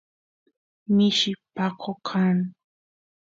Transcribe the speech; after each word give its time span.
mishi 0.95 1.31
paqo 1.55 1.91
kan 2.07 2.37